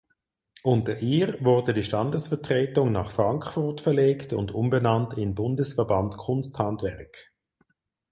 Unter 0.63 0.97
ihr 0.97 1.37
wurde 1.45 1.75
die 1.75 1.83
Standesvertretung 1.83 2.91
nach 2.91 3.11
Frankfurt 3.11 3.81
verlegt 3.81 4.33
und 4.33 4.51
umbenannt 4.51 5.15
in 5.15 5.35
„Bundesverband 5.35 6.17
Kunsthandwerk“. 6.17 7.31